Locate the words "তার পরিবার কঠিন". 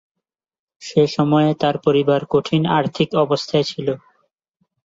1.61-2.63